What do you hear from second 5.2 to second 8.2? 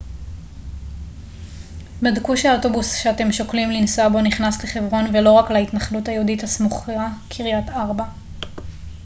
רק להתנחלות היהודית הסמוכה קריית ארבע